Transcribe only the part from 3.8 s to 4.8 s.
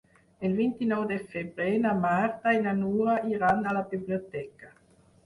biblioteca.